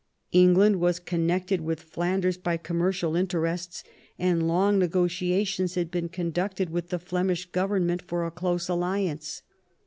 England 0.31 0.77
was 0.77 0.97
connected 0.97 1.61
with 1.61 1.79
Flanders 1.83 2.35
by 2.35 2.57
commercial 2.57 3.15
interests, 3.15 3.83
and 4.17 4.47
long 4.47 4.79
negotiations 4.79 5.75
had 5.75 5.91
been 5.91 6.09
conducted 6.09 6.71
with 6.71 6.89
the 6.89 6.97
Flemish 6.97 7.45
Government 7.51 8.01
for 8.01 8.25
a 8.25 8.31
close 8.31 8.67
alliance. 8.67 9.43